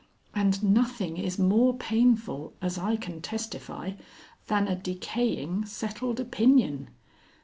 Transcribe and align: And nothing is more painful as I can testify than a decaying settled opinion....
And 0.33 0.63
nothing 0.63 1.17
is 1.17 1.37
more 1.37 1.75
painful 1.75 2.53
as 2.59 2.79
I 2.79 2.95
can 2.95 3.21
testify 3.21 3.91
than 4.47 4.67
a 4.67 4.75
decaying 4.75 5.65
settled 5.65 6.19
opinion.... 6.19 6.89